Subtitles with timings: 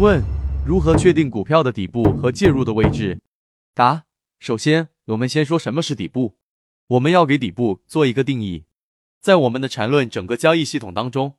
[0.00, 0.22] 问：
[0.64, 3.20] 如何确定股票的底部和介入的位置？
[3.74, 4.04] 答：
[4.38, 6.36] 首先，我们先说什么是底部。
[6.86, 8.64] 我们要给底部做一个定义。
[9.20, 11.36] 在我们的缠论整个交易系统当中，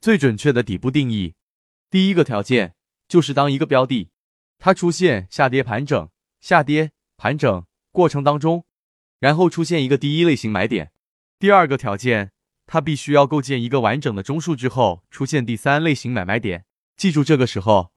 [0.00, 1.34] 最准确的底部定义，
[1.88, 2.74] 第一个条件
[3.06, 4.10] 就是当一个标的
[4.58, 6.08] 它出现下跌盘整、
[6.40, 8.64] 下跌盘整过程当中，
[9.20, 10.90] 然后出现一个第一类型买点。
[11.38, 12.32] 第二个条件，
[12.66, 16.64] 它必须要构建一个完整的中枢之后，出现第三类型买卖点。
[16.96, 17.92] 记住，这个时候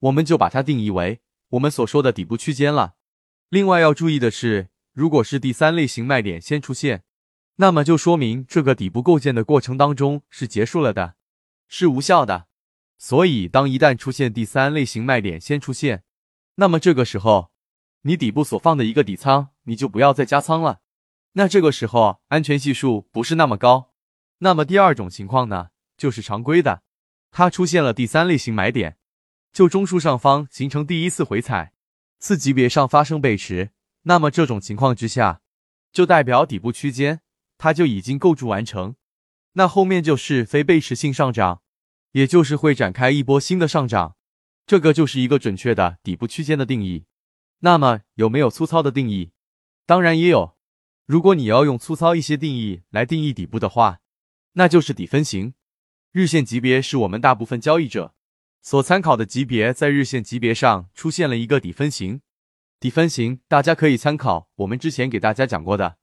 [0.00, 1.20] 我们就把它定义为
[1.50, 2.94] 我们所说的底部区间了。
[3.48, 7.04] 另外要注意的是，如果是第三类型卖点先出现，
[7.56, 11.14] 那么就说明这个底部构建的过程当中是结束了的，
[11.68, 12.48] 是无效的。
[12.98, 16.02] 所以，当一旦出现第三类型卖点先出现，
[16.56, 17.50] 那么这个时候
[18.02, 20.80] 你底部所放的一个底仓，你就不要再加仓了。
[21.32, 23.92] 那这个时候安全系数不是那么高。
[24.38, 26.82] 那么第二种情况呢，就是常规的，
[27.30, 28.96] 它出现了第三类型买点，
[29.56, 31.72] 就中枢上方形成第一次回踩，
[32.18, 33.70] 次级别上发生背驰。
[34.02, 35.40] 那么这种情况之下，
[35.90, 37.22] 就代表底部区间
[37.56, 38.96] 它就已经构筑完成，
[39.52, 41.62] 那后面就是非背驰性上涨，
[42.12, 44.16] 也就是会展开一波新的上涨，
[44.66, 47.06] 这个就是一个准确的底部区间的定义。
[47.60, 49.30] 那么有没有粗糙的定义？
[49.86, 50.58] 当然也有。
[51.06, 54.00] 如果你要用粗糙一些定义来定义底部的话，
[54.52, 55.54] 那就是底分型。
[56.12, 58.14] 日线级别是我们大部分交易者
[58.66, 62.20] 所参考的级别，在日线级别上出现了一个底分型。
[62.80, 65.98] 底分型，大家可以参考我们之前给大家讲过的，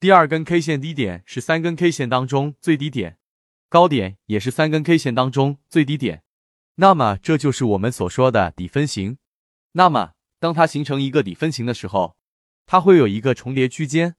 [0.00, 3.18] 第二根 K 线低点是三根 K 线当中最低点，
[3.68, 6.22] 高点也是三根 K 线当中最低点。
[6.76, 9.18] 那么这就是我们所说的底分型。
[9.72, 12.16] 那么当它形成一个底分型的时候，
[12.64, 14.16] 它会有一个重叠区间。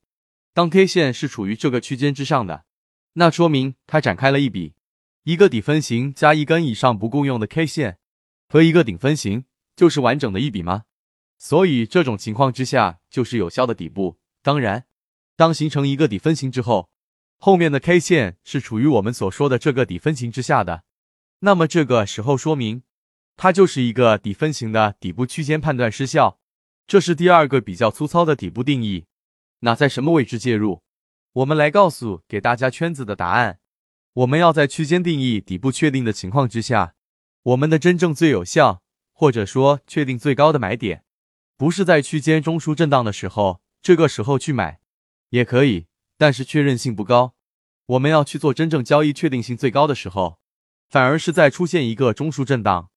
[0.54, 2.66] 当 K 线是处于这个区间之上的，
[3.14, 4.76] 那说明它展开了一笔，
[5.28, 7.98] 一个底分型加一根以上不共用的 K 线
[8.48, 9.44] 和一个顶分型，
[9.76, 10.84] 就是完整的一笔吗？
[11.38, 14.20] 所以这种情况之下就是有效的底部。
[14.42, 14.86] 当然，
[15.36, 16.90] 当形成一个底分型之后，
[17.40, 20.86] 后面的 K 线是处于我们所说的这个底分型之下的，
[21.40, 22.84] 那么这个时候说明
[23.36, 26.40] 它就是一个底分型的底部区间判断失效。
[26.88, 29.08] 这是第二个比较粗糙的底部定义。
[29.60, 30.84] 那在什么位置介入？
[31.34, 33.60] 我们来告诉给大家圈子的答案。
[34.18, 36.96] 我们要在区间定义底部确定的情况之下，
[37.44, 38.82] 我们的真正最有效，
[39.14, 41.04] 或者说确定最高的买点。
[41.56, 44.80] 不是在区间中枢震荡的时候，这个时候去买
[45.30, 45.86] 也可以，
[46.18, 47.36] 但是确认性不高。
[47.86, 50.40] 我们要去做真正交易确定性最高的时候，
[50.90, 52.90] 反而是在出现一个中枢震荡、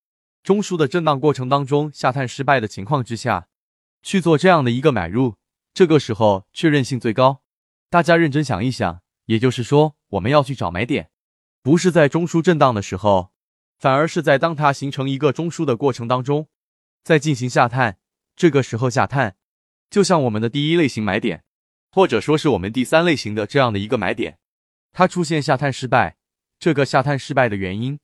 [0.43, 3.49] 中枢的震荡过程当中下探失败的情况之下，
[4.03, 5.37] 去做这样的一个买入，
[5.75, 7.43] 这个时候确认性最高。
[7.91, 11.11] 大家认真想一想，也就是说，我们要去找买点，
[11.63, 13.33] 不是在中枢震荡的时候，
[13.79, 16.49] 反而是在当它形成一个中枢的过程当中，
[17.03, 17.99] 在进行下探。
[18.37, 19.37] 这个时候下探，
[19.91, 21.45] 就像我们的第一类型买点，
[21.93, 24.39] 或者说是我们第三类型的这样的一个买点，
[24.93, 26.17] 它出现下探失败，
[26.59, 28.01] 这个下探失败的原因，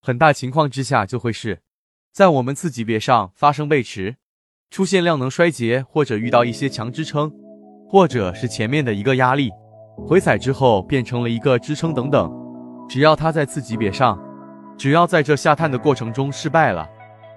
[0.00, 1.62] 很大情况之下就会是
[2.12, 4.18] 在我们次级别上发生背驰，
[4.70, 7.32] 出现量能衰竭，或者遇到一些强支撑，
[7.88, 9.50] 或者是前面的一个压力
[10.06, 12.30] 回踩之后变成了一个支撑等等，
[12.88, 14.18] 只要它在次级别上，
[14.76, 16.88] 只要在这下探的过程中失败了。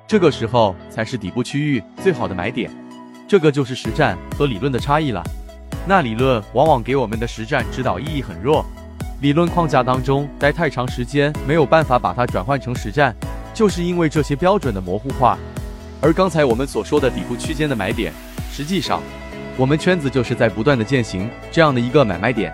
[0.07, 2.69] 这个时候才是底部区域最好的买点，
[3.27, 5.23] 这个就是实战和理论的差异了。
[5.85, 8.65] 那理论往往给我们的实战指导意义很弱，
[9.21, 13.15] 理论框架当中待太长时间，没有办法把它转换成实战，
[13.53, 15.37] 就是因为这些标准的模糊化。
[16.01, 18.11] 而刚才我们所说的底部区间的买点，
[18.51, 19.01] 实际上
[19.57, 22.53] 我们圈子就是在不断的践行这样的一个买卖点。